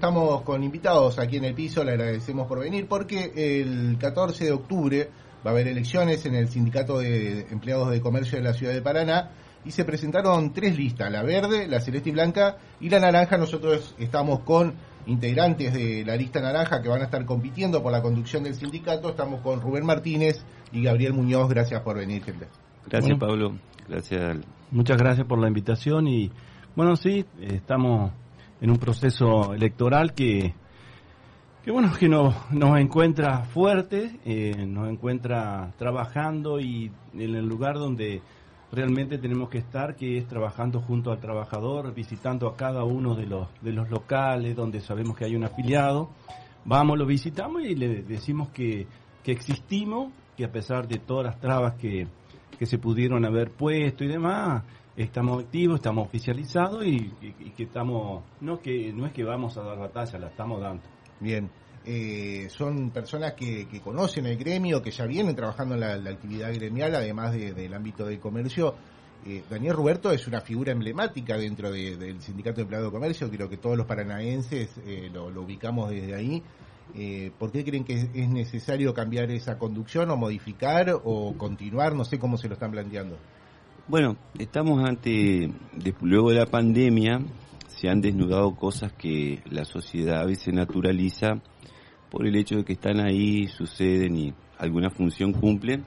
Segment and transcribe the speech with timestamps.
[0.00, 4.50] Estamos con invitados aquí en el piso, le agradecemos por venir porque el 14 de
[4.50, 5.10] octubre
[5.44, 8.80] va a haber elecciones en el Sindicato de Empleados de Comercio de la Ciudad de
[8.80, 9.32] Paraná
[9.62, 13.36] y se presentaron tres listas, la verde, la celeste y blanca y la naranja.
[13.36, 14.72] Nosotros estamos con
[15.04, 19.10] integrantes de la lista naranja que van a estar compitiendo por la conducción del sindicato.
[19.10, 20.42] Estamos con Rubén Martínez
[20.72, 21.50] y Gabriel Muñoz.
[21.50, 22.46] Gracias por venir, gente.
[22.88, 23.58] Gracias, Pablo.
[23.86, 24.38] Gracias.
[24.70, 26.32] Muchas gracias por la invitación y
[26.74, 28.12] bueno, sí, estamos
[28.60, 30.54] en un proceso electoral que,
[31.64, 37.76] que bueno, que nos, nos encuentra fuertes, eh, nos encuentra trabajando y en el lugar
[37.76, 38.22] donde
[38.72, 43.26] realmente tenemos que estar, que es trabajando junto al trabajador, visitando a cada uno de
[43.26, 46.10] los, de los locales donde sabemos que hay un afiliado.
[46.64, 48.86] Vamos, lo visitamos y le decimos que,
[49.24, 52.06] que existimos, que a pesar de todas las trabas que,
[52.58, 54.62] que se pudieron haber puesto y demás,
[54.96, 57.10] estamos activos, estamos oficializados y,
[57.56, 60.82] que estamos, no que no es que vamos a dar batalla, la estamos dando.
[61.20, 61.50] Bien,
[61.84, 66.94] eh, son personas que, conocen el gremio, que ya vienen trabajando en la, actividad gremial,
[66.94, 68.74] además del ámbito del comercio.
[69.26, 73.48] Eh, Daniel Roberto es una figura emblemática dentro del Sindicato de Empleado de Comercio, creo
[73.50, 76.42] que todos los paranaenses eh, lo, ubicamos desde ahí.
[77.38, 81.94] ¿Por qué creen que es necesario cambiar esa conducción o modificar o continuar?
[81.94, 83.16] No sé cómo se lo están planteando.
[83.90, 85.50] Bueno, estamos ante,
[86.00, 87.22] luego de la pandemia,
[87.66, 91.42] se han desnudado cosas que la sociedad a veces naturaliza
[92.08, 95.84] por el hecho de que están ahí, suceden y alguna función cumplen,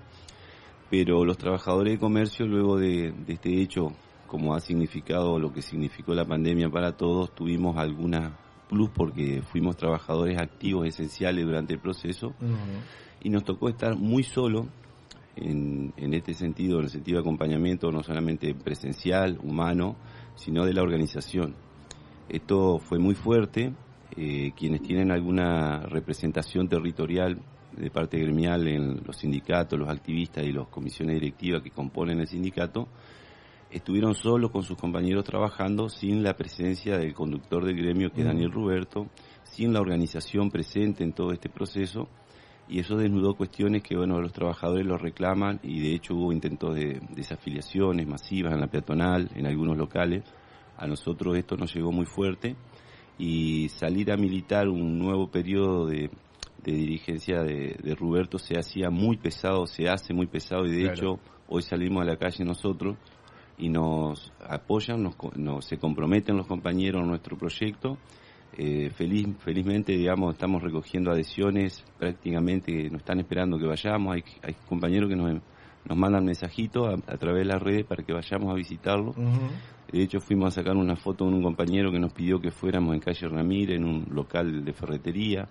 [0.90, 3.94] pero los trabajadores de comercio luego de, este hecho,
[4.28, 8.38] como ha significado lo que significó la pandemia para todos, tuvimos alguna
[8.68, 12.34] plus porque fuimos trabajadores activos esenciales durante el proceso
[13.22, 14.68] y nos tocó estar muy solo
[15.36, 19.95] en, este sentido, en el sentido de acompañamiento no solamente presencial, humano,
[20.36, 21.56] sino de la organización.
[22.30, 23.73] Esto fue muy fuerte.
[24.16, 27.42] Eh, quienes tienen alguna representación territorial
[27.75, 32.28] de parte gremial en los sindicatos, los activistas y las comisiones directivas que componen el
[32.28, 32.88] sindicato,
[33.72, 38.28] estuvieron solos con sus compañeros trabajando sin la presencia del conductor del gremio que es
[38.28, 39.07] Daniel Ruberto,
[39.44, 42.07] sin la organización presente en todo este proceso
[42.68, 46.75] y eso desnudó cuestiones que bueno los trabajadores lo reclaman y de hecho hubo intentos
[46.75, 50.24] de desafiliaciones masivas en la peatonal, en algunos locales.
[50.78, 52.56] A nosotros esto nos llegó muy fuerte
[53.18, 56.09] y salir a militar un nuevo periodo de,
[56.63, 61.19] dirigencia de, de, Ruberto se hacía muy pesado, se hace muy pesado y de hecho
[61.47, 62.97] hoy salimos a la calle nosotros
[63.57, 67.97] y nos apoyan, nos, nos, se comprometen los compañeros en nuestro proyecto
[68.58, 74.16] eh, feliz, felizmente, digamos, estamos recogiendo adhesiones prácticamente, nos están esperando que vayamos.
[74.16, 75.41] Hay, hay compañeros que nos,
[75.86, 79.13] nos mandan mensajitos a, través de las redes para que vayamos a visitarlo.
[79.92, 82.94] De hecho, fuimos a sacar una foto con un compañero que nos pidió que fuéramos
[82.94, 85.47] en calle Ramírez, en un local de ferretería.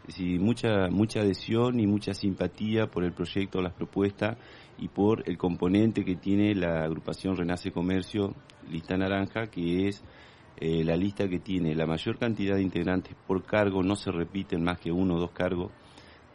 [0.00, 4.36] Es decir, mucha, mucha adhesión y mucha simpatía por el proyecto, las propuestas
[4.78, 8.34] y por el componente que tiene la agrupación Renace Comercio,
[8.70, 10.02] Lista Naranja, que es
[10.56, 14.62] eh, la lista que tiene la mayor cantidad de integrantes por cargo, no se repiten
[14.62, 15.72] más que uno o dos cargos,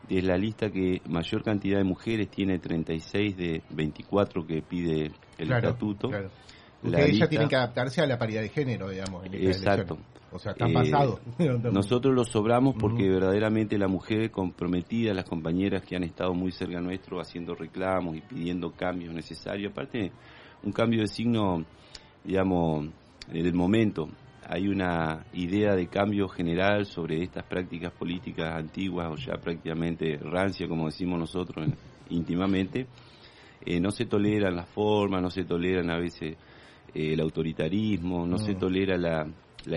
[0.09, 5.51] es la lista que mayor cantidad de mujeres tiene 36 de 24 que pide el
[5.51, 6.09] estatuto.
[6.09, 6.31] Claro.
[6.81, 9.25] Ustedes ya tienen que adaptarse a la paridad de género, digamos.
[9.25, 9.97] En exacto.
[10.31, 11.19] O sea, están pasados.
[11.71, 16.79] nosotros lo sobramos porque verdaderamente la mujer comprometida, las compañeras que han estado muy cerca
[16.79, 20.11] nuestro haciendo reclamos y pidiendo cambios necesarios, aparte
[20.63, 21.65] un cambio de signo,
[22.23, 22.89] digamos,
[23.27, 24.09] en el momento.
[24.47, 30.67] Hay una idea de cambio general sobre estas prácticas políticas antiguas o ya prácticamente rancia,
[30.67, 31.67] como decimos nosotros
[32.09, 32.87] íntimamente.
[33.65, 36.37] Eh, no se toleran las formas, no se toleran a veces
[36.93, 39.27] eh, el autoritarismo, no, se tolera la,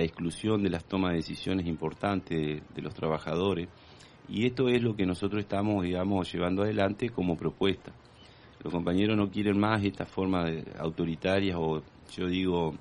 [0.02, 3.68] exclusión de las tomas de decisiones importantes de, los trabajadores.
[4.28, 7.92] Y esto es lo que nosotros estamos, digamos, llevando adelante como propuesta.
[8.62, 11.82] Los compañeros no quieren más estas formas de, autoritarias o,
[12.16, 12.74] yo digo,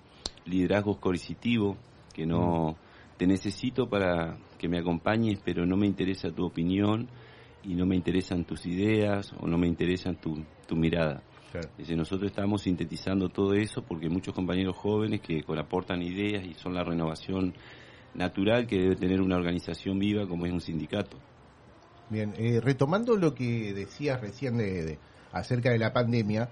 [0.46, 1.78] liderazgos coercitivos,
[2.14, 2.76] que no
[3.18, 7.08] te necesito para que me acompañes, pero no me interesa tu opinión
[7.64, 11.22] y no me interesan tus ideas o no me interesan tu, tu mirada.
[11.96, 16.84] nosotros estamos sintetizando todo eso porque muchos compañeros jóvenes que aportan ideas y son la
[16.84, 17.54] renovación
[18.14, 21.18] natural que debe tener una organización viva como es un sindicato.
[22.10, 25.00] Bien, eh, retomando lo que decías recién de,
[25.32, 26.50] acerca de la pandemia,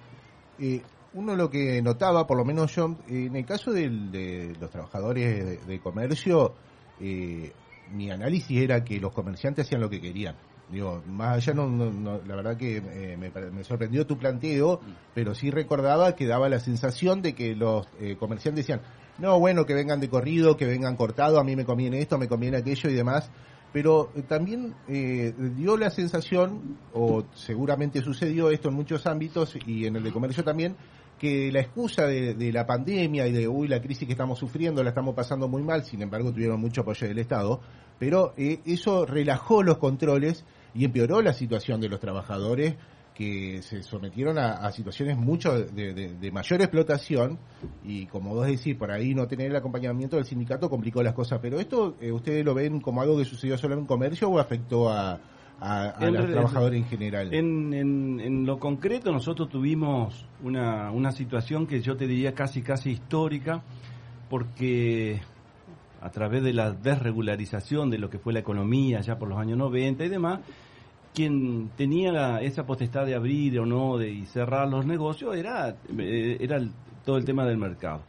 [0.58, 0.82] eh,
[1.14, 5.80] uno lo que notaba, por lo menos yo, en el caso de los trabajadores de,
[5.80, 6.54] comercio,
[7.00, 7.52] eh,
[7.92, 10.36] mi análisis era que los comerciantes hacían lo que querían.
[10.72, 14.80] Digo, más allá, no, la verdad que eh, me, sorprendió tu planteo,
[15.16, 18.82] pero sí recordaba que daba la sensación de que los eh, comerciantes decían,
[19.18, 22.28] no, bueno, que vengan de corrido, que vengan cortado, a mí me conviene esto, me
[22.28, 23.32] conviene aquello y demás,
[23.72, 29.96] pero eh, también dio la sensación, o seguramente sucedió esto en muchos ámbitos y en
[29.96, 30.76] el de comercio también,
[31.18, 34.90] que la excusa de, la pandemia y de, uy, la crisis que estamos sufriendo la
[34.90, 37.60] estamos pasando muy mal, sin embargo tuvieron mucho apoyo del Estado,
[38.00, 42.76] pero eso relajó los controles y empeoró la situación de los trabajadores
[43.20, 47.38] que se sometieron a, situaciones mucho de, mayor explotación
[47.84, 51.40] y como vos decís, por ahí no tener el acompañamiento del sindicato complicó las cosas.
[51.42, 54.90] Pero esto, eh, ¿ustedes lo ven como algo que sucedió solo en comercio o afectó
[54.90, 55.20] a,
[56.00, 57.34] los trabajadores en general?
[57.34, 62.92] En, en, lo concreto, nosotros tuvimos una, una situación que yo te diría casi, casi
[62.92, 63.62] histórica,
[64.30, 65.20] porque
[66.00, 69.58] a través de la desregularización de lo que fue la economía ya por los años
[69.58, 70.40] 90 y demás,
[71.14, 76.38] quien tenía esa potestad de abrir o no de, y cerrar los negocios era, eh,
[76.40, 76.62] era
[77.06, 78.02] todo el tema del mercado.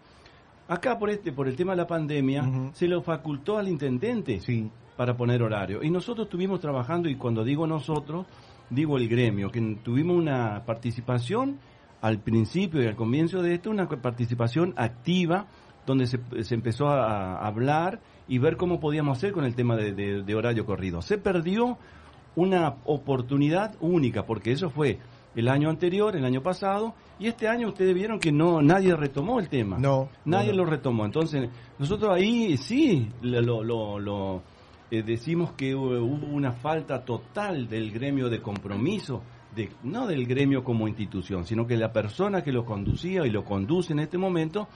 [0.69, 4.41] Acá por este por el tema de la pandemia se lo facultó al intendente
[4.97, 8.27] para poner horario y nosotros estuvimos trabajando y cuando digo nosotros
[8.69, 11.59] digo el gremio que tuvimos una participación
[12.01, 15.49] al principio y al comienzo de esto una participación activa
[15.87, 16.21] donde se,
[16.55, 21.03] empezó a, hablar y ver cómo podíamos hacer con el tema de, horario corrido.
[21.03, 21.79] Se perdió
[22.37, 24.99] una oportunidad única, porque eso fue
[25.35, 29.39] el año anterior, el año pasado, y este año ustedes vieron que no nadie retomó
[29.39, 29.79] el tema.
[29.79, 30.09] No.
[30.25, 31.05] Nadie lo retomó.
[31.05, 31.49] Entonces,
[31.79, 34.43] nosotros ahí sí lo, lo,
[34.91, 39.23] eh, decimos que hubo una falta total del gremio de compromiso,
[39.55, 43.45] de, no del gremio como institución, sino que la persona que lo conducía y lo
[43.45, 44.69] conduce en este momento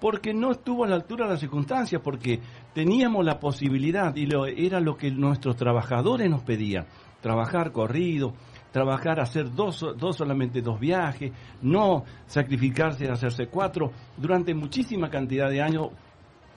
[0.00, 2.40] porque no estuvo a la altura de las circunstancias, porque
[2.72, 6.86] teníamos la posibilidad y lo, era lo que nuestros trabajadores nos pedían,
[7.20, 8.34] trabajar corrido,
[8.70, 15.50] trabajar, hacer dos, dos solamente dos viajes, no sacrificarse de hacerse cuatro, durante muchísima cantidad
[15.50, 15.88] de años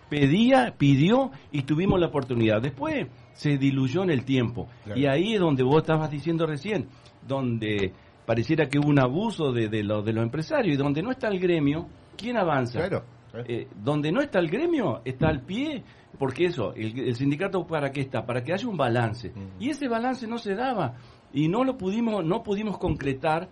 [0.10, 2.62] pedía, pidió y tuvimos la oportunidad.
[2.62, 6.90] Después se diluyó en el tiempo y ahí es donde vos estabas diciendo recién,
[7.26, 7.94] donde
[8.26, 11.30] pareciera que hubo un abuso de, de, lo, de los empresarios y donde no está
[11.30, 12.80] el gremio, ¿quién avanza?
[12.80, 13.04] Claro.
[13.34, 15.84] Eh, donde no está el gremio, está al pie,
[16.20, 19.32] porque eso, el, sindicato para qué está, para que haya un balance.
[19.60, 20.96] Y ese balance no se daba
[21.34, 23.48] y no lo pudimos, no pudimos concretar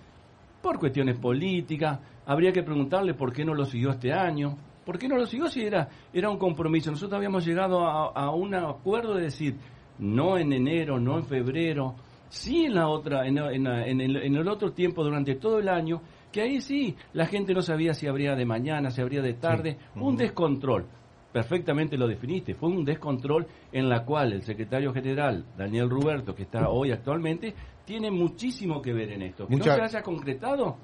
[0.62, 2.00] por cuestiones políticas.
[2.26, 4.58] Habría que preguntarle por qué no lo siguió este año.
[4.86, 6.92] ¿Por qué no lo siguió si era, era un compromiso?
[6.92, 9.56] Nosotros habíamos llegado a, un acuerdo de decir,
[10.00, 11.96] no en enero, no en febrero,
[12.28, 16.02] sí en la otra, en, en, el, en el otro tiempo durante todo el año,
[16.32, 19.78] que ahí sí, la gente no sabía si habría de mañana, si habría de tarde,
[19.96, 20.86] un descontrol.
[21.32, 26.44] Perfectamente lo definiste, fue un descontrol en la cual el secretario general, Daniel Ruberto, que
[26.44, 27.54] está hoy actualmente,
[27.86, 29.48] tiene muchísimo que ver en esto.
[29.48, 30.78] Que no se haya concretado,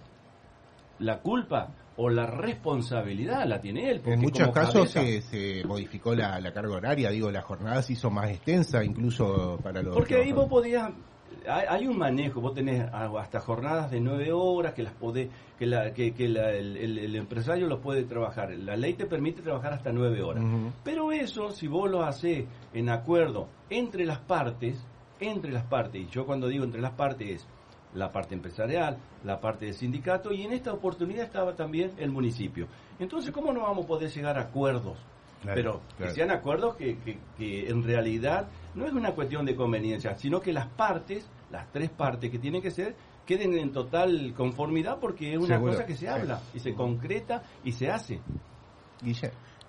[0.99, 4.01] la culpa o la responsabilidad la tiene él.
[4.05, 8.83] En muchos casos se, modificó la, carga horaria, digo, la jornada se hizo más extensa
[8.83, 9.95] incluso para los...
[9.95, 10.91] Porque ahí vos podías
[11.47, 15.93] hay, un manejo, vos tenés hasta jornadas de nueve horas que las podés, que, la,
[15.93, 18.51] que, el, empresario los puede trabajar.
[18.57, 20.43] La ley te permite trabajar hasta nueve horas.
[20.83, 24.83] Pero eso, si vos lo haces en acuerdo entre las partes,
[25.19, 27.47] entre las partes, y yo cuando digo entre las partes es
[27.93, 32.67] la parte empresarial, la parte del sindicato, y en esta oportunidad estaba también el municipio.
[32.99, 34.97] Entonces, ¿cómo no vamos a poder llegar a acuerdos?
[35.43, 36.97] Pero que sean acuerdos que,
[37.37, 41.89] que, en realidad no es una cuestión de conveniencia, sino que las partes, las tres
[41.89, 46.09] partes que tienen que ser, queden en total conformidad porque es una cosa que se
[46.09, 48.19] habla y se concreta y se hace.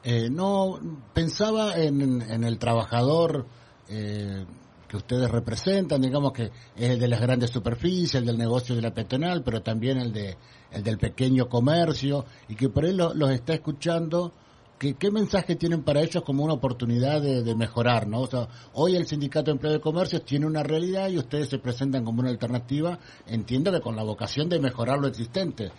[0.02, 0.78] Eh, no,
[1.12, 3.46] pensaba en, en el trabajador
[3.88, 4.44] eh,
[4.88, 6.44] que ustedes representan, digamos que
[6.76, 10.12] es el de las grandes superficies, el del negocio de la peatonal, pero también el
[10.12, 10.37] de
[10.70, 14.32] el del pequeño comercio y que por ahí los está escuchando
[14.78, 18.06] ¿Qué, ¿Qué, mensaje tienen para ellos como una oportunidad de, mejorar?
[18.06, 18.21] ¿no?
[18.21, 21.59] O sea, hoy el Sindicato de Empleo de Comercio tiene una realidad y ustedes se
[21.59, 25.71] presentan como una alternativa, entiendo que con la vocación de mejorar lo existente.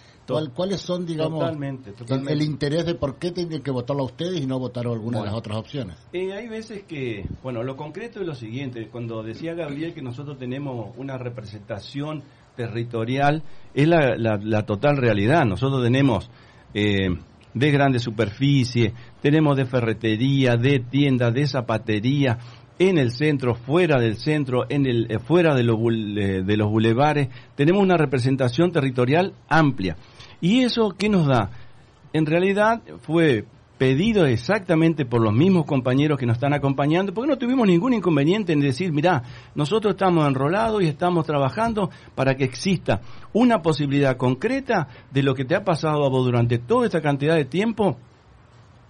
[0.54, 1.56] ¿Cuáles son, digamos,
[2.10, 5.26] El, interés de por qué tienen que votarlo a ustedes y no votar alguna de
[5.26, 5.96] las otras opciones?
[6.12, 10.38] Eh, hay veces que, bueno, lo concreto es lo siguiente, cuando decía Gabriel que nosotros
[10.38, 12.24] tenemos una representación
[12.56, 15.46] territorial, es la, la, total realidad.
[15.46, 16.30] Nosotros tenemos...
[16.74, 17.10] Eh,
[17.54, 22.38] de grande superficie, tenemos de ferretería, de tiendas, de zapatería,
[22.80, 27.30] en el centro, fuera del centro, en el, eh, fuera de los, de los bulevares,
[27.56, 29.98] tenemos una representación territorial amplia.
[30.42, 31.50] ¿Y eso qué nos da?
[32.14, 33.46] En realidad fue
[33.78, 38.54] pedido exactamente por los mismos compañeros que nos están acompañando, porque no tuvimos ningún inconveniente
[38.54, 39.24] en decir, mira,
[39.56, 43.02] nosotros estamos enrolados y estamos trabajando para que exista
[43.34, 47.36] una posibilidad concreta de lo que te ha pasado a vos durante toda esta cantidad
[47.36, 47.98] de tiempo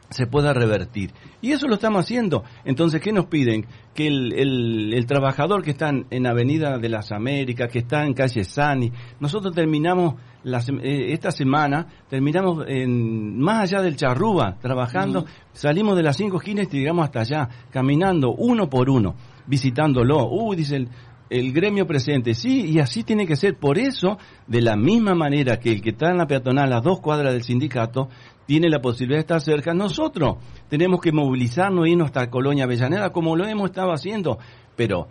[0.10, 1.12] se pueda revertir.
[1.42, 2.44] Y eso lo estamos haciendo.
[2.66, 3.66] Entonces, ¿qué nos piden?
[3.94, 8.44] Que el, el, trabajador que está en Avenida de las Américas, que está en calle
[8.44, 16.04] Sani, nosotros terminamos eh, esta semana, terminamos en, más allá del Charrúa, trabajando, salimos de
[16.04, 20.30] las cinco esquinas y llegamos hasta allá, caminando uno por uno, visitándolo.
[20.30, 20.88] Uy, dice
[21.30, 22.34] el, gremio presente.
[22.34, 23.58] Sí, y así tiene que ser.
[23.58, 24.18] Por eso,
[24.48, 27.44] de la misma manera que el que está en la peatonal, a dos cuadras del
[27.44, 28.10] sindicato,
[28.46, 30.38] tiene la posibilidad de estar cerca, nosotros
[30.70, 34.40] tenemos que movilizarnos e irnos hasta Colonia Avellaneda como lo hemos estado haciendo,
[34.76, 35.08] pero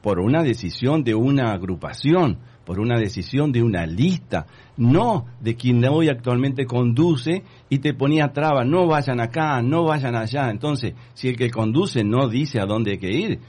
[0.00, 5.84] por una decisión de una agrupación, por una decisión de una lista, no de quien
[5.84, 10.50] hoy actualmente conduce y te ponía trabas, no vayan acá, no vayan allá.
[10.50, 13.40] Entonces, si el que conduce no dice a dónde hay que ir,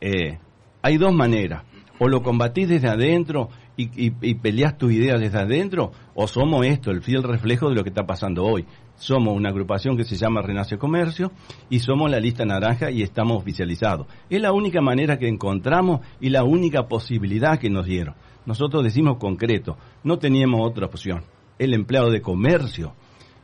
[0.00, 0.38] eh,
[0.86, 1.64] hay dos maneras.
[1.98, 6.90] O lo combatís desde adentro y, y, peleas tu idea desde adentro, o somos esto,
[6.90, 8.64] el fiel reflejo de lo que está pasando hoy.
[8.94, 11.32] Somos una agrupación que se llama Renace Comercio
[11.68, 14.06] y somos la lista naranja y estamos oficializados.
[14.30, 18.14] Es la única manera que encontramos y la única posibilidad que nos dieron.
[18.44, 21.24] Nosotros decimos concreto, no teníamos otra opción.
[21.58, 22.94] El empleado de comercio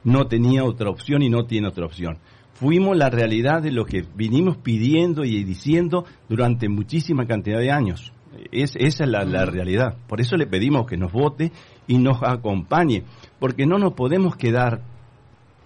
[0.05, 2.19] no tenía otra opción y no tiene otra opción.
[2.55, 8.13] Fuimos la realidad de lo que vinimos pidiendo y diciendo durante muchísima cantidad de años.
[8.51, 9.97] Es, esa es la, la, realidad.
[10.07, 11.53] Por eso le pedimos que nos vote
[11.87, 13.05] y nos acompañe,
[13.39, 14.83] porque no nos podemos quedar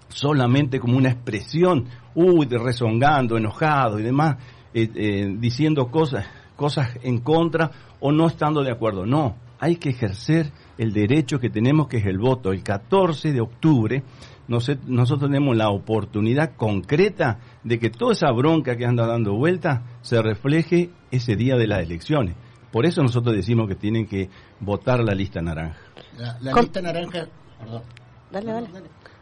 [0.09, 4.37] solamente como una expresión, uy, rezongando, enojado y demás,
[4.73, 6.27] eh, eh, diciendo cosas,
[6.57, 9.07] cosas en contra o no estando de acuerdo.
[9.07, 12.53] No, hay que ejercer el derecho que tenemos, que es el voto.
[12.53, 14.03] El 14 de octubre
[14.49, 20.23] nosotros tenemos la oportunidad concreta de que toda esa bronca que anda dando vuelta se
[20.23, 22.37] refleje ese día de las elecciones.
[22.71, 24.29] Por eso nosotros decimos que tienen que
[24.61, 25.79] votar la lista naranja.
[26.19, 27.27] La, lista naranja,
[27.59, 27.83] perdón.
[28.31, 28.69] Dale, dale.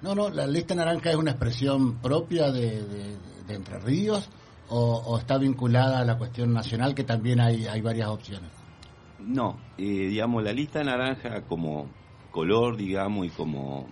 [0.03, 3.17] No, no, la lista naranja es una expresión propia de,
[3.49, 4.29] Entre Ríos
[4.69, 8.51] o, está vinculada a la cuestión nacional que también hay, hay varias opciones.
[9.21, 11.89] No, eh, digamos, la lista naranja como
[12.31, 13.87] color, digamos, y como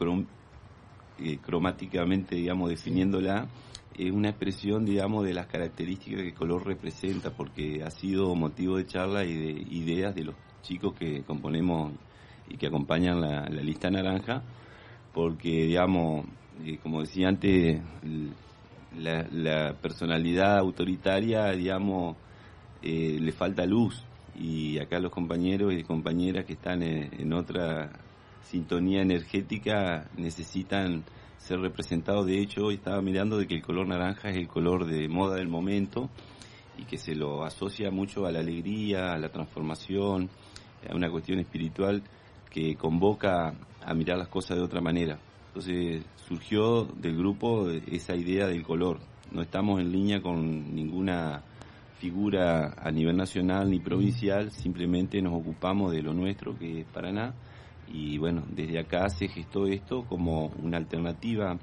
[0.00, 3.48] eh, cromáticamente, digamos, definiéndola,
[3.96, 8.76] es una expresión, digamos, de las características que el color representa, porque ha sido motivo
[8.76, 11.92] de charla y de ideas de los chicos que componemos
[12.48, 14.42] y que acompañan la, lista naranja,
[15.12, 16.26] porque, digamos,
[16.64, 17.80] eh, como decía antes,
[18.96, 22.16] la, personalidad autoritaria, digamos,
[22.82, 24.04] eh, le falta luz.
[24.38, 27.90] Y acá los compañeros y compañeras que están en otra
[28.50, 31.04] sintonía energética necesitan
[31.38, 32.24] ser representado.
[32.24, 35.36] De hecho, hoy estaba mirando de que el color naranja es el color de moda
[35.36, 36.08] del momento
[36.78, 40.30] y que se lo asocia mucho a la alegría, a la transformación,
[40.88, 42.02] a una cuestión espiritual
[42.50, 45.18] que convoca a mirar las cosas de otra manera.
[45.48, 48.98] Entonces surgió del grupo esa idea del color.
[49.30, 51.42] No estamos en línea con ninguna
[51.98, 57.34] figura a nivel nacional ni provincial, simplemente nos ocupamos de lo nuestro, que es Paraná,
[57.92, 61.58] y bueno, desde acá se gestó esto como una alternativa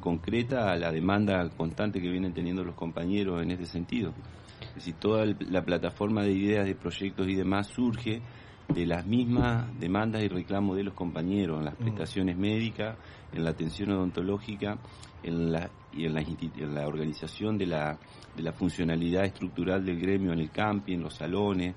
[0.00, 4.12] concreta a la demanda constante que vienen teniendo los compañeros en este sentido.
[4.60, 8.22] Es decir, toda la plataforma de ideas, de proyectos y demás surge
[8.68, 11.82] de las mismas demandas y reclamos de los compañeros en las mm.
[11.82, 12.96] prestaciones médicas,
[13.32, 14.78] en la atención odontológica
[15.22, 17.98] en la, y en la, en la organización de la,
[18.36, 21.74] de la funcionalidad estructural del gremio en el camping, en los salones,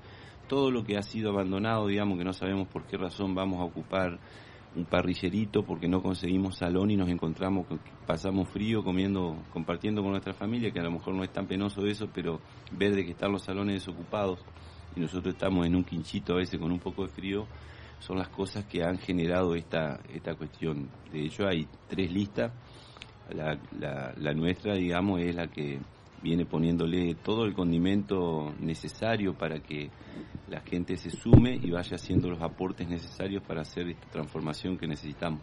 [0.52, 3.64] todo lo que ha sido abandonado, digamos que no sabemos por qué razón vamos a
[3.64, 4.18] ocupar
[4.76, 7.66] un parrillerito porque no conseguimos salón y nos encontramos,
[8.06, 11.86] pasamos frío comiendo, compartiendo con nuestra familia, que a lo mejor no es tan penoso
[11.86, 12.38] eso, pero
[12.70, 14.40] ver de que están los salones desocupados
[14.94, 17.46] y nosotros estamos en un quinchito a veces con un poco de frío,
[17.98, 20.90] son las cosas que han generado esta, esta cuestión.
[21.10, 22.52] De hecho hay tres listas,
[23.30, 25.78] la, nuestra, digamos, es la que
[26.22, 29.90] viene poniéndole todo el condimento necesario para que
[30.48, 34.86] la gente se sume y vaya haciendo los aportes necesarios para hacer esta transformación que
[34.86, 35.40] necesitamos.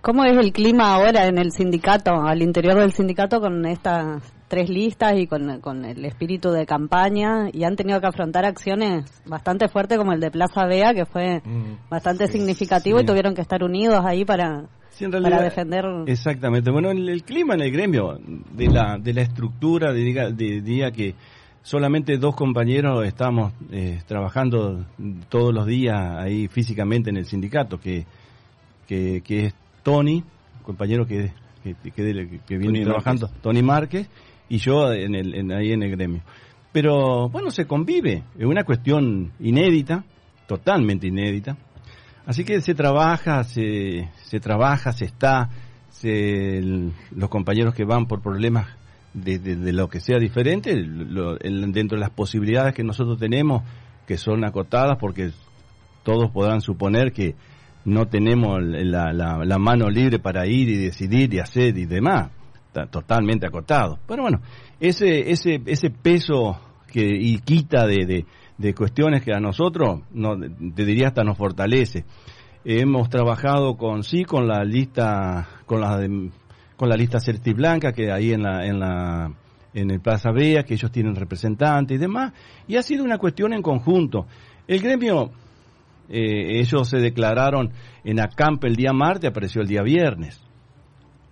[0.00, 4.70] ¿Cómo es el clima ahora en el sindicato, al interior del sindicato, con estas tres
[4.70, 7.48] listas y con, el espíritu de campaña?
[7.52, 11.42] Y han tenido que afrontar acciones bastante fuertes como el de Plaza Vea, que fue
[11.44, 14.66] mm, bastía significativo y tuvieron que estar unidos ahí para,
[15.22, 15.84] para defender.
[16.06, 16.70] Exactamente.
[16.70, 18.18] Bueno, el, clima en el gremio,
[18.52, 21.14] de la, de la estructura, de, de día que
[21.66, 24.86] solamente dos compañeros estamos eh, trabajando
[25.28, 28.06] todos los días ahí físicamente en el sindicato, que,
[28.86, 30.22] que, es Tony
[30.62, 31.32] compañero que,
[31.64, 34.08] que, viene trabajando, Tony Márquez,
[34.48, 36.22] y yo en el, ahí en el gremio.
[36.70, 40.04] Pero bueno, se convive, es una cuestión inédita,
[40.46, 41.56] totalmente inédita.
[42.26, 45.50] Así que se trabaja, se, se trabaja, se está,
[45.88, 46.60] se,
[47.10, 48.66] los compañeros que van por problemas
[49.14, 53.62] de, de, lo que sea diferente, dentro de las posibilidades que nosotros tenemos,
[54.06, 55.30] que son acotadas porque
[56.02, 57.34] todos podrán suponer que
[57.84, 62.30] no tenemos la, mano libre para ir y decidir y hacer y demás.
[62.90, 63.98] Totalmente acotado.
[64.06, 64.42] Pero bueno,
[64.80, 66.60] ese, ese, ese peso
[66.92, 68.26] que y quita de,
[68.58, 72.04] de, cuestiones que a nosotros, no, te diría hasta nos fortalece.
[72.68, 76.04] Hemos trabajado con sí con la lista con la
[76.76, 79.32] con la lista Certi Blanca que ahí en la en la
[79.72, 82.32] en el Plaza Vea, que ellos tienen representantes y demás,
[82.66, 84.26] y ha sido una cuestión en conjunto.
[84.66, 85.30] El gremio
[86.08, 87.70] eh, ellos se declararon
[88.02, 90.42] en ACAMP el día martes, apareció el día viernes.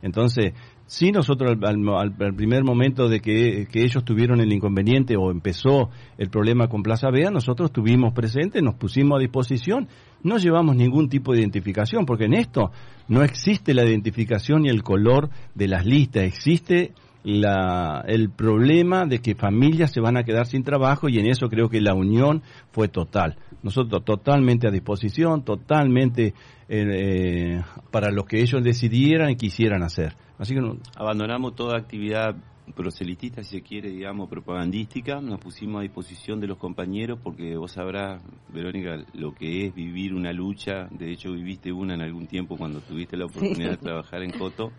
[0.03, 0.53] Entonces,
[0.87, 6.69] si nosotros al, primer momento de que, ellos tuvieron el inconveniente o empezó el problema
[6.69, 9.89] con Plaza Vea, nosotros estuvimos presentes, nos pusimos a disposición,
[10.25, 12.73] no llevamos ningún tipo de identificación, porque en esto
[13.07, 19.21] no existe la identificación ni el color de las listas, existe la, el problema de
[19.21, 22.43] que familias se van a quedar sin trabajo y en eso creo que la unión
[22.71, 23.37] fue total.
[23.63, 26.35] Nosotros totalmente a disposición, totalmente
[26.69, 30.17] eh, para lo que ellos decidieran y quisieran hacer.
[30.39, 30.61] Así que
[30.97, 32.37] abandonamos toda actividad
[32.73, 37.73] proselitista, si se quiere, digamos, propagandística, nos pusimos a disposición de los compañeros porque vos
[37.73, 42.57] sabrás, Verónica, lo que es vivir una lucha, de hecho viviste una en algún tiempo
[42.57, 44.73] cuando tuviste la oportunidad de trabajar en Coto,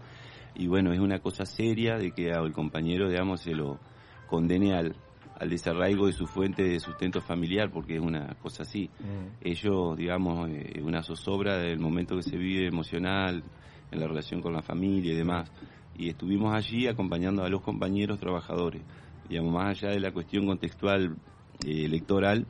[0.55, 3.79] y bueno, es una cosa seria de que el compañero, digamos, se lo
[4.25, 4.95] condene al,
[5.37, 8.89] al desarraigo de su fuente de sustento familiar, porque es una cosa así.
[8.99, 9.47] Mm.
[9.47, 13.43] Ellos, digamos, es una zozobra del momento que se vive emocional,
[13.91, 15.51] en la relación con la familia y demás.
[15.97, 18.81] Y estuvimos allí acompañando a los compañeros trabajadores.
[19.29, 21.17] Digamos, más allá de la cuestión contextual
[21.65, 22.45] eh, electoral,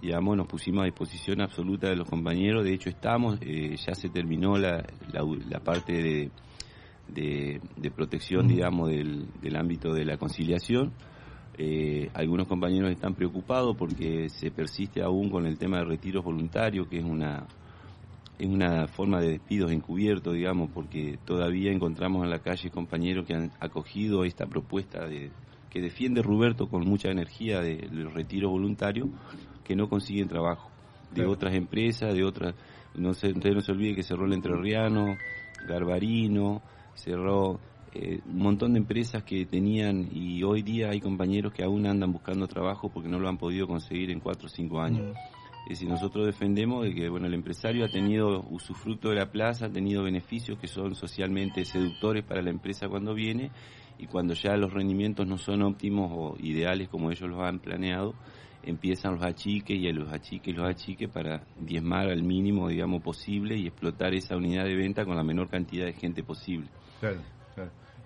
[0.00, 2.64] digamos, nos pusimos a disposición absoluta de los compañeros.
[2.64, 6.30] De hecho, estamos, eh, ya se terminó la, la parte de
[7.14, 10.92] de, protección, digamos, del, del, ámbito de la conciliación.
[11.58, 16.88] Eh, algunos compañeros están preocupados porque se persiste aún con el tema de retiros voluntarios,
[16.88, 17.46] que es una,
[18.40, 23.34] es una forma de despidos encubierto, digamos, porque todavía encontramos en la calle compañeros que
[23.34, 25.30] han acogido esta propuesta de,
[25.68, 29.08] que defiende Roberto con mucha energía de, los retiros voluntarios,
[29.62, 30.70] que no consiguen trabajo
[31.14, 32.54] de otras empresas, de otras,
[32.94, 35.18] no se, no se olvide que cerró el Entrerriano,
[35.68, 36.62] Garbarino,
[36.94, 37.60] cerró
[37.92, 42.10] eh, un montón de empresas que tenían y hoy día hay compañeros que aún andan
[42.10, 45.08] buscando trabajo porque no lo han podido conseguir en cuatro o cinco años.
[45.08, 45.39] Mm.
[45.70, 49.66] Es decir, nosotros defendemos de que bueno el empresario ha tenido usufructo de la plaza,
[49.66, 53.52] ha tenido beneficios que son socialmente seductores para la empresa cuando viene
[53.96, 58.14] y cuando ya los rendimientos no son óptimos o ideales como ellos los han planeado,
[58.64, 63.56] empiezan los achiques y a los achiques los achiques para diezmar al mínimo, digamos, posible
[63.56, 66.66] y explotar esa unidad de venta con la menor cantidad de gente posible.
[66.98, 67.20] Claro,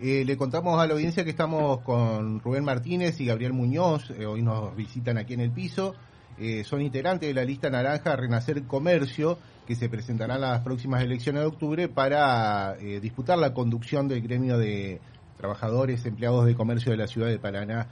[0.00, 4.26] eh, le contamos a la audiencia que estamos con Rubén Martínez y Gabriel Muñoz, eh,
[4.26, 5.94] hoy nos visitan aquí en el piso.
[6.38, 11.02] Eh, son integrantes de la lista naranja Renacer Comercio, que se presentará en las próximas
[11.02, 15.00] elecciones de octubre para disputar la conducción del gremio de
[15.38, 17.88] trabajadores, empleados de comercio de la ciudad de Paraná.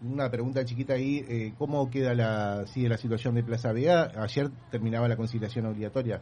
[0.00, 4.12] una pregunta chiquita ahí, ¿cómo queda la, sigue la situación de Plaza Vea?
[4.16, 6.20] Ayer terminaba la conciliación obligatoria.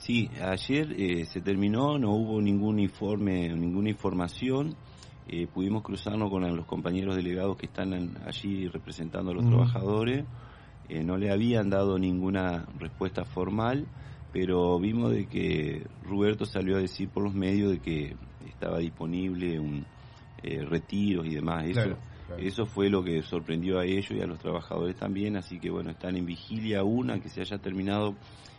[0.00, 4.76] Sí, ayer eh, se terminó, no hubo ningún informe, ninguna información.
[5.28, 10.24] Eh, pudimos cruzarnos con los compañeros delegados que están allí representando a los trabajadores.
[10.88, 13.86] Eh, no le habían dado ninguna respuesta formal,
[14.32, 19.58] pero vimos de que Roberto salió a decir por los medios de que estaba disponible
[19.58, 19.84] un
[20.42, 21.66] retiro y demás.
[21.66, 21.96] Eso,
[22.38, 25.36] eso fue lo que sorprendió a ellos y a los trabajadores también.
[25.36, 28.14] Así que bueno, están en vigilia una que se haya terminado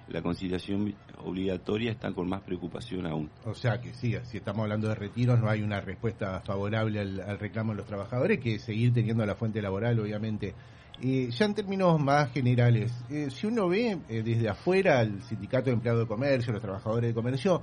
[0.10, 3.30] la conciliación obligatoria están con más preocupación aún.
[3.46, 7.40] O sea que sí, si estamos hablando de retiros no hay una respuesta favorable al,
[7.40, 10.54] reclamo de los trabajadores, que seguir teniendo la fuente laboral, obviamente.
[11.00, 15.66] Eh, ya en términos más generales, eh, si uno ve eh, desde afuera al sindicato
[15.66, 17.62] de empleados de comercio, los trabajadores de comercio,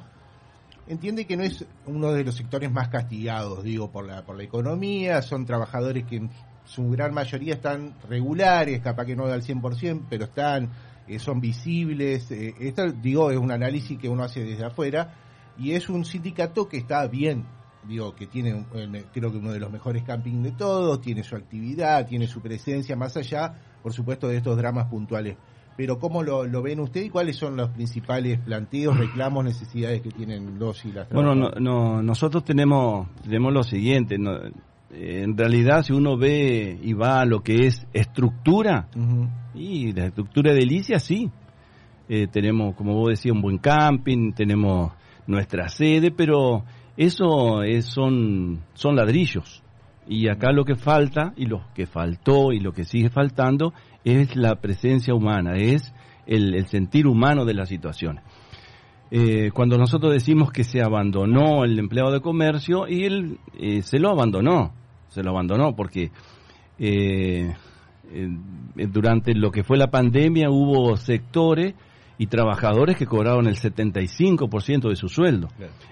[0.86, 4.44] entiende que no es uno de los sectores más castigados, digo, por la, por la
[4.44, 6.30] economía, son trabajadores que en
[6.64, 10.70] su gran mayoría están regulares, capaz que no al 100%, pero están
[11.06, 12.30] eh, son visibles.
[12.30, 15.14] Eh, digo, es un análisis que uno hace desde afuera
[15.58, 17.44] y es un sindicato que está bien,
[17.86, 18.64] digo, que tiene,
[19.12, 22.96] creo que uno de los mejores campings de todos, tiene su actividad, tiene su presencia,
[22.96, 25.36] más allá, por supuesto, de estos dramas puntuales.
[25.76, 30.10] Pero ¿cómo lo, lo ven usted y cuáles son los principales planteos, reclamos, necesidades que
[30.10, 34.38] tienen los y las Bueno, no, no, nosotros tenemos, tenemos lo siguiente, no,
[34.90, 38.88] en realidad si uno ve y va a lo que es estructura,
[39.54, 41.30] y la estructura de Delicia sí,
[42.06, 44.92] Eh, tenemos, como vos decías, un buen camping, tenemos
[45.26, 46.62] nuestra sede, pero
[46.98, 49.62] eso es, son, son ladrillos.
[50.06, 53.72] Y acá lo que falta, y lo que faltó y lo que sigue faltando,
[54.04, 55.92] es la presencia humana, es
[56.26, 58.22] el, el sentir humano de las situaciones.
[59.10, 63.98] Eh, cuando nosotros decimos que se abandonó el empleado de comercio, y él eh, se
[63.98, 64.72] lo abandonó,
[65.08, 66.10] se lo abandonó porque
[66.78, 67.54] eh,
[68.10, 68.28] eh,
[68.90, 71.74] durante lo que fue la pandemia hubo sectores
[72.18, 75.48] y trabajadores que cobraron el 75% de su sueldo.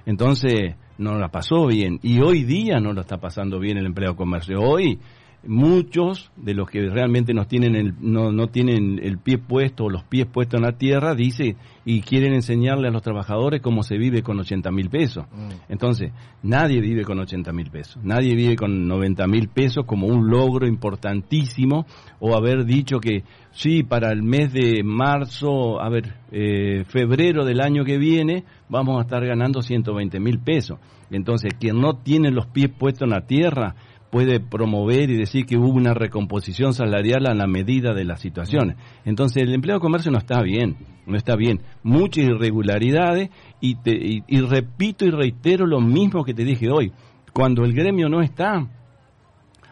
[0.07, 1.99] Entonces, no la pasó bien.
[2.03, 4.61] Y hoy día no lo está pasando bien el empleado de comercio.
[4.61, 5.01] Hoy,
[5.45, 9.91] muchos de los que realmente nos tienen el, no, no tienen el pie puesto o
[9.91, 13.97] los pies puestos en la tierra, dice, y quieren enseñarle a los trabajadores cómo se
[13.97, 15.27] vive con 80 mil pesos.
[15.69, 18.03] Entonces, nadie vive con 80 mil pesos.
[18.05, 21.87] Nadie vive con 90 mil pesos como un logro importantísimo
[22.21, 27.61] o haber dicho que sí, para el mes de marzo, a ver, eh, febrero del
[27.61, 30.79] año que viene, vamos a estar ganando 120 mil pesos.
[31.11, 33.75] Entonces, quien no tiene los pies puestos en la tierra
[34.13, 38.77] puede promover y decir que hubo una recomposición salarial a la medida de las situaciones.
[39.07, 41.63] Entonces, el empleo de comercio no está bien, no está bien.
[41.83, 43.99] Muchas irregularidades y, te-
[44.29, 46.93] y- repito y reitero lo mismo que te dije hoy.
[47.33, 48.69] Cuando el gremio no está,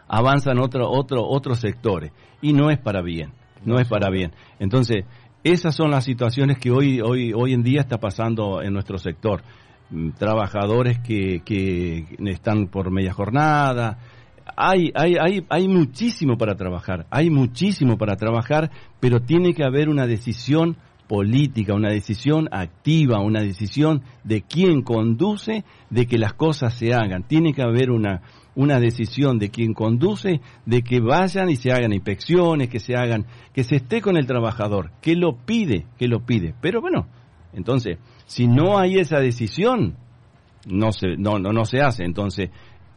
[0.09, 3.33] avanzan otro, otro, otros sectores y no es para bien,
[3.67, 4.33] no es para bien.
[4.59, 5.05] Entonces,
[5.45, 9.43] esas son las situaciones que hoy, hoy, hoy en día está pasando en nuestro sector.
[9.91, 13.99] Mm, Trabajadores que, que están por media jornada.
[14.63, 18.71] Hay, hay, hay, hay muchísimo para trabajar, hay muchísimo para trabajar,
[19.01, 20.77] pero tiene que haber una decisión
[21.09, 27.25] política, una decisión activa, una decisión de quien conduce de que las cosas se hagan.
[27.27, 28.21] Tiene que haber una,
[28.55, 33.27] una decisión de quien conduce de que vayan y se hagan inspecciones, que se hagan,
[33.55, 36.55] que se esté con el trabajador, que lo pide, que lo pide.
[36.61, 37.09] Pero bueno,
[37.55, 39.97] entonces, si no hay esa decisión,
[40.67, 42.05] no se, no, no, no se hace.
[42.05, 42.51] Entonces,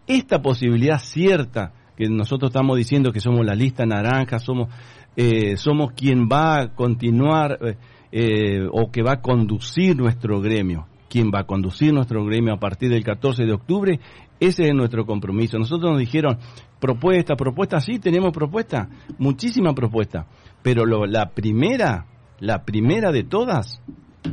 [0.08, 4.70] esta posibilidad cierta que nosotros estamos diciendo que somos la lista naranja, somos,
[5.16, 7.78] eh, somos quien va a continuar eh,
[8.12, 12.60] eh, o que va a conducir nuestro gremio, quien va a conducir nuestro gremio a
[12.60, 14.00] partir del 14 de octubre,
[14.40, 15.58] ese es nuestro compromiso.
[15.58, 16.38] Nosotros nos dijeron,
[16.80, 18.90] propuesta, propuesta, sí, tenemos propuesta,
[19.20, 20.26] muchísima propuesta,
[20.64, 22.08] pero lo- la primera,
[22.40, 23.82] la primera de todas,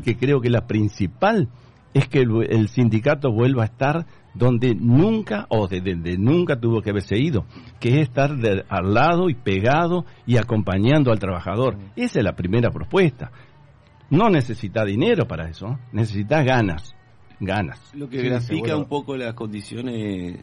[0.05, 1.49] que creo que la principal,
[1.93, 6.83] es que el, el sindicato vuelva a estar donde nunca o desde donde nunca tuvo
[6.83, 7.45] que haberse ido,
[7.81, 11.77] que es estar de- al lado y pegado y acompañando al trabajador.
[11.97, 13.31] Esa es la primera propuesta.
[14.11, 16.95] No necesita dinero para eso, necesita ganas,
[17.39, 17.81] ganas.
[17.95, 19.95] Lo que grafica un poco las condiciones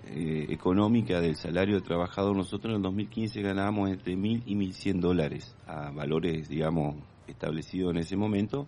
[0.08, 5.00] eh, económicas del salario del trabajador, nosotros en el 2015 ganábamos entre 1.000 y 1.100
[5.02, 6.96] dólares a valores, digamos,
[7.28, 8.68] establecidos en ese momento.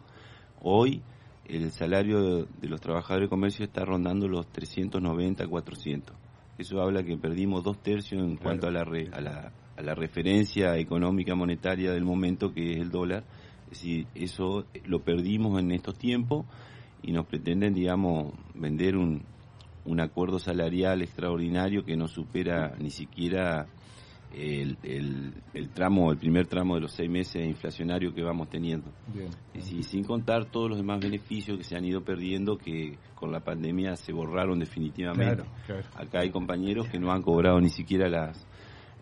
[0.61, 1.01] Hoy
[1.49, 6.15] el salario de los trabajadores de comercio está rondando los 390, 400.
[6.57, 9.95] Eso habla que perdimos dos tercios en cuanto a la, re- a, la, a la
[9.95, 13.23] referencia económica monetaria del momento que es el dólar.
[13.71, 16.45] Es decir, eso lo perdimos en estos tiempos
[17.01, 19.21] y nos pretenden, digamos, vender un,
[19.85, 23.67] un acuerdo salarial extraordinario que no supera ni siquiera
[24.35, 28.91] el, el, el tramo, el primer tramo de los seis meses inflacionario que vamos teniendo.
[29.13, 29.29] Bien.
[29.55, 33.31] Y si- sin contar todos los demás beneficios que se han ido perdiendo que con
[33.31, 35.43] la pandemia se borraron definitivamente.
[35.43, 35.83] Claro, claro.
[35.95, 38.45] Acá hay compañeros que no han cobrado ni siquiera las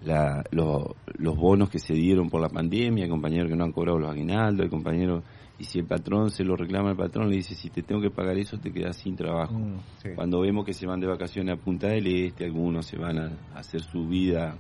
[0.06, 3.72] la- lo- los bonos que se dieron por la pandemia, hay compañeros que no han
[3.72, 5.24] cobrado los aguinaldos, hay compañeros,
[5.58, 8.12] y si el patrón se lo reclama al patrón, le dice, si te tengo que
[8.12, 9.56] pagar eso, te quedas sin trabajo.
[9.56, 10.10] Mm, sí.
[10.14, 13.32] Cuando vemos que se van de vacaciones a Punta del Este, algunos se van a,
[13.56, 14.56] a hacer su vida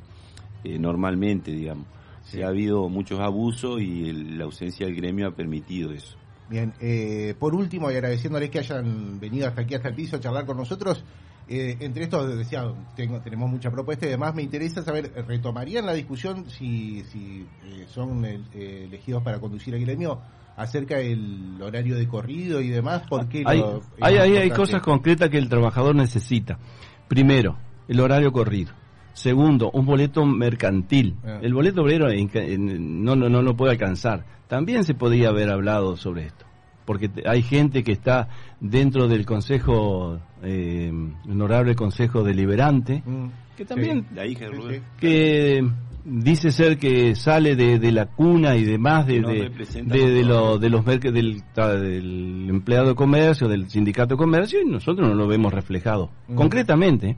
[0.63, 1.85] eh, normalmente, digamos.
[2.23, 2.37] Sí.
[2.37, 6.17] Se ha habido muchos abusos y el- la ausencia del gremio ha permitido eso.
[6.49, 10.19] Bien, eh, por último, y agradeciéndoles que hayan venido hasta aquí, hasta el piso, a
[10.19, 11.03] charlar con nosotros,
[11.49, 12.65] eh, entre estos, decía,
[12.95, 17.85] tengo, tenemos mucha propuesta y demás, me interesa saber, ¿retomarían la discusión si, si eh,
[17.89, 20.19] son eh, eh, elegidos para conducir el gremio
[20.57, 23.03] acerca del horario de corrido y demás?
[23.09, 26.57] ¿Por qué Hay, lo- hay, hay- hay cosas concretas que el trabajador necesita.
[27.07, 28.71] Primero, el horario corrido.
[29.17, 31.15] Segundo, un boleto mercantil.
[31.25, 31.39] Ah.
[31.41, 34.23] El boleto obrero no, no, no lo puede alcanzar.
[34.47, 36.45] También se podría haber hablado sobre esto.
[36.85, 38.29] Porque te- hay gente que está
[38.61, 40.91] dentro del Consejo, eh,
[41.27, 43.25] Honorable Consejo Deliberante, Mm,
[43.57, 44.75] que también La hija de sí, Rubén.
[44.81, 44.81] sí.
[44.99, 45.67] que
[46.05, 50.85] dice ser que sale de, la cuna y demás de, de, de, lo, de los
[50.85, 56.11] del, del, empleado de comercio, del sindicato de comercio, y nosotros no lo vemos reflejado,
[56.35, 57.17] concretamente.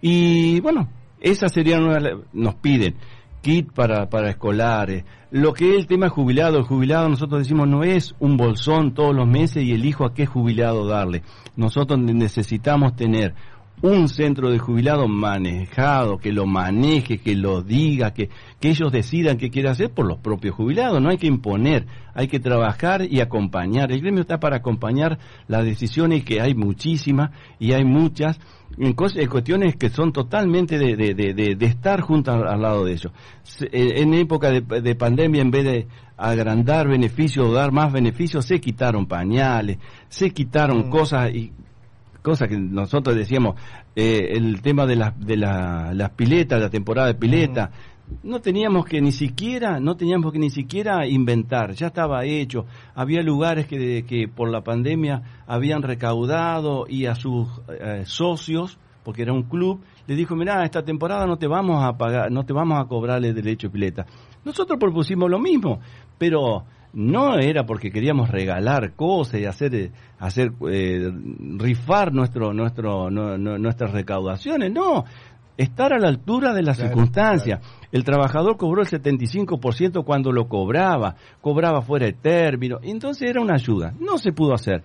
[0.00, 0.88] Y bueno,
[1.22, 1.88] esas serían
[2.32, 2.96] nos piden
[3.42, 5.04] kit para, para escolares.
[5.30, 9.14] Lo que es el tema jubilado, el jubilado nosotros decimos no es un bolsón todos
[9.14, 11.22] los meses y elijo a qué jubilado darle.
[11.56, 13.34] Nosotros necesitamos tener
[13.82, 18.28] un centro de jubilado manejado, que lo maneje, que lo diga, que,
[18.60, 21.02] que ellos decidan qué quiere hacer por los propios jubilados.
[21.02, 23.90] No hay que imponer, hay que trabajar y acompañar.
[23.90, 28.38] El gremio está para acompañar las decisiones que hay muchísimas y hay muchas
[28.78, 33.12] en, cuestiones que son totalmente de, de, de, de estar juntos al, lado de ellos.
[33.60, 38.60] Eh, en época de, pandemia, en vez de agrandar beneficios o dar más beneficios, se
[38.60, 40.90] quitaron pañales, se quitaron mm.
[40.90, 41.52] cosas y
[42.22, 43.56] cosas que nosotros decíamos,
[43.96, 47.70] eh, el tema de, las de la, las piletas, la temporada de pileta,
[48.22, 52.66] no teníamos que ni siquiera, no teníamos que ni siquiera inventar, ya estaba hecho.
[52.94, 59.22] Había lugares que, que por la pandemia habían recaudado y a sus eh, socios, porque
[59.22, 62.52] era un club, le dijo, mira, esta temporada no te vamos a pagar, no te
[62.52, 64.06] vamos a cobrar el derecho de pileta.
[64.44, 65.80] Nosotros propusimos lo mismo,
[66.18, 71.10] pero no era porque queríamos regalar cosas y hacer, hacer eh,
[71.56, 75.04] rifar nuestro, nuestro, nuestras recaudaciones, no,
[75.56, 77.60] estar a la altura de las circunstancias.
[77.90, 83.54] El trabajador cobró el 75% cuando lo cobraba, cobraba fuera de término, entonces era una
[83.54, 84.82] ayuda, no se pudo hacer.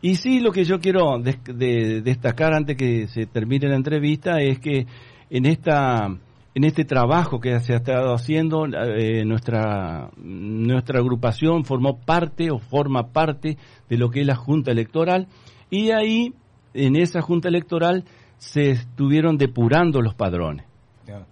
[0.00, 4.86] Y sí, lo que yo quiero destacar antes que se termine la entrevista es que
[5.30, 6.08] en esta
[6.54, 12.58] en este trabajo que se ha estado haciendo, eh, nuestra, nuestra agrupación formó parte o
[12.58, 13.56] forma parte
[13.88, 15.28] de lo que es la Junta Electoral
[15.70, 16.34] y ahí,
[16.74, 18.04] en esa Junta Electoral,
[18.38, 20.66] se estuvieron depurando los padrones.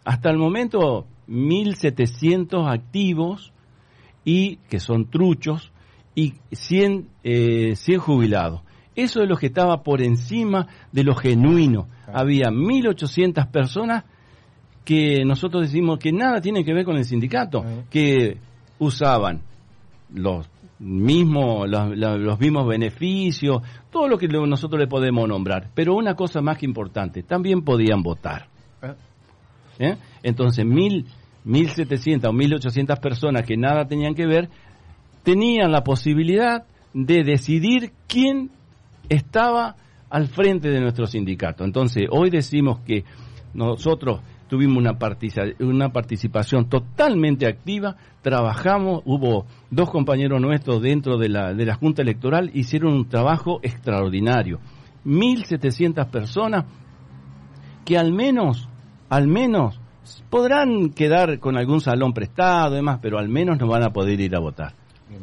[0.05, 3.53] Hasta el momento, 1.700 activos
[4.25, 5.73] y que son truchos
[6.14, 8.62] y 100, eh, 100 jubilados.
[8.95, 11.88] Eso es lo que estaba por encima de lo genuino.
[12.12, 14.05] Había 1.800 personas
[14.85, 18.38] que nosotros decimos que nada tiene que ver con el sindicato, que
[18.79, 19.42] usaban
[20.14, 26.41] los mismos los, mismos beneficios, todo lo que nosotros le podemos nombrar, pero una cosa
[26.43, 28.49] más que importante, también podían votar.
[28.83, 28.95] Ah.
[29.79, 29.97] ¿Eh?
[30.23, 31.07] Entonces, mil,
[31.45, 34.49] mil setecientas o mil ochocientas personas que nada tenían que ver,
[35.23, 38.51] tenían la posibilidad de decidir quién
[39.09, 39.77] estaba
[40.09, 41.65] al frente de nuestro sindicato.
[41.65, 43.05] Entonces, hoy decimos que
[43.57, 44.97] nosotros tuvimos una,
[45.61, 52.03] una participación totalmente activa, trabajamos, hubo dos compañeros nuestros dentro de la, de la Junta
[52.03, 54.61] Electoral, hicieron un trabajo extraordinario.
[55.05, 56.64] 1.700 personas
[57.85, 58.69] que al menos,
[59.09, 59.81] al menos,
[60.29, 64.21] podrán quedar con algún salón prestado y demás, pero al menos no van a poder
[64.21, 64.75] ir a votar.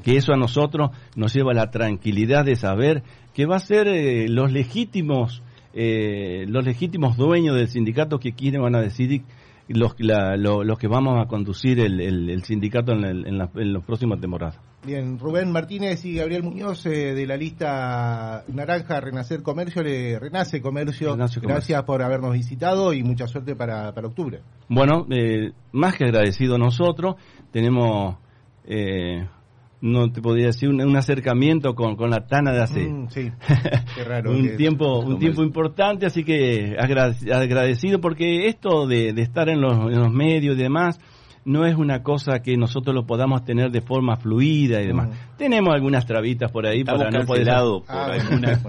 [0.02, 4.28] Que eso a nosotros nos lleva la tranquilidad de saber que va a ser eh,
[4.30, 5.44] los legítimos
[5.74, 9.24] eh, los legítimos dueños del sindicato que quieren van a decidir
[9.68, 14.60] los, los que vamos a conducir el, sindicato en, en, la, en las próximas temporadas.
[14.86, 20.62] Bien, Rubén Martínez y Gabriel Muñoz eh, de la lista naranja Renacer Comercio, le Renace
[20.62, 24.42] Comercio, gracias por habernos visitado y mucha suerte para, para octubre.
[24.68, 27.16] Bueno, eh, más que agradecido nosotros,
[27.52, 28.18] tenemos
[28.66, 29.26] eh,
[29.84, 33.32] no te podría decir un, acercamiento con, con, la Tana de hace mm, sí.
[33.96, 39.60] Qué raro un tiempo un tiempo importante así que agradecido porque esto de, estar en
[39.60, 41.02] los, en los, medios y demás
[41.44, 45.38] no es una cosa que nosotros lo podamos tener de forma fluida y demás mm.
[45.38, 48.62] tenemos algunas trabitas por ahí para no poder por ah, alguna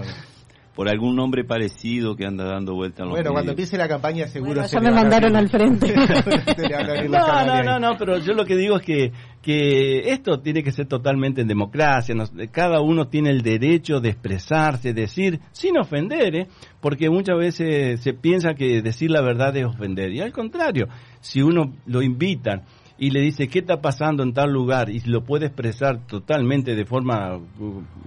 [0.75, 4.27] por algún nombre parecido que anda dando vuelta en los Bueno, cuando empiece la campaña
[4.27, 5.93] seguro se ya me mandaron al frente.
[7.09, 9.11] no, no, no, no, pero yo lo que digo es que,
[9.41, 12.13] que esto tiene que ser totalmente en democracia.
[12.51, 16.47] cada uno tiene el derecho de expresarse, decir, sin ofender, ¿eh?
[16.81, 20.11] porque muchas veces se piensa que decir la verdad es ofender.
[20.11, 20.87] Y al contrario,
[21.21, 22.63] si uno lo invitan
[22.97, 26.85] y le dice qué está pasando en tal lugar y lo puede expresar totalmente de
[26.85, 27.39] forma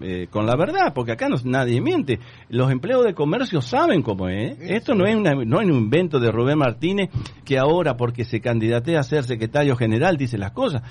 [0.00, 2.20] eh, con la verdad, porque acá no, nadie miente.
[2.48, 4.58] Los empleos de comercio saben cómo es.
[4.60, 7.10] Esto no es, una, no es un invento de Rubén Martínez
[7.44, 10.82] que ahora porque se candidatea a ser secretario general dice las cosas.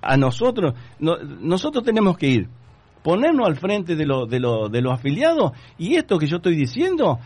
[0.00, 2.48] A nosotros, nosotros tenemos que ir,
[3.02, 6.56] ponernos al frente de, lo, de, lo, de los afiliados y esto que yo estoy
[6.56, 7.18] diciendo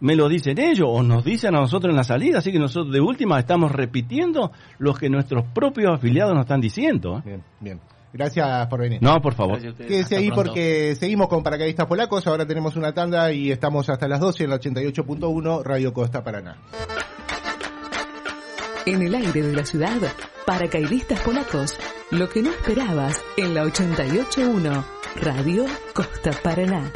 [0.00, 2.92] me lo dicen ellos o nos dicen a nosotros en la salida, así que nosotros
[2.92, 7.18] de última estamos repitiendo lo que nuestros propios afiliados nos están diciendo.
[7.18, 7.22] ¿eh?
[7.24, 7.80] Bien, bien.
[8.12, 9.02] Gracias por venir.
[9.02, 9.60] No, por favor.
[9.76, 12.26] Quédese ahí porque seguimos con Paracaidistas Polacos.
[12.26, 16.56] Ahora tenemos una tanda y estamos hasta las 12 en la 88.1 Radio Costa Paraná.
[18.86, 20.00] En el aire de la ciudad,
[20.46, 21.78] paracaidistas polacos,
[22.10, 24.84] lo que no esperabas en la 881,
[25.20, 26.90] Radio Costa Paraná.